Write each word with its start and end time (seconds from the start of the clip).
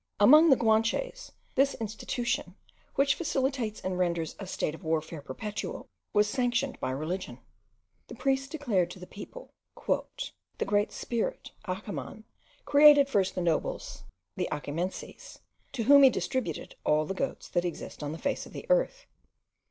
Among 0.19 0.49
the 0.49 0.55
Guanches, 0.55 1.31
this 1.53 1.75
institution, 1.75 2.55
which 2.95 3.13
facilitates 3.13 3.79
and 3.81 3.99
renders 3.99 4.35
a 4.39 4.47
state 4.47 4.73
of 4.73 4.83
warfare 4.83 5.21
perpetual, 5.21 5.89
was 6.11 6.27
sanctioned 6.27 6.79
by 6.79 6.89
religion. 6.89 7.37
The 8.07 8.15
priests 8.15 8.47
declared 8.47 8.89
to 8.89 8.99
the 8.99 9.05
people: 9.05 9.51
"The 9.85 10.65
great 10.65 10.91
Spirit, 10.91 11.51
Achaman, 11.67 12.23
created 12.65 13.09
first 13.09 13.35
the 13.35 13.41
nobles, 13.41 14.01
the 14.35 14.49
achimenceys, 14.51 15.37
to 15.73 15.83
whom 15.83 16.01
he 16.01 16.09
distributed 16.09 16.73
all 16.83 17.05
the 17.05 17.13
goats 17.13 17.47
that 17.49 17.63
exist 17.63 18.01
on 18.01 18.11
the 18.11 18.17
face 18.17 18.47
of 18.47 18.53
the 18.53 18.65
earth. 18.71 19.05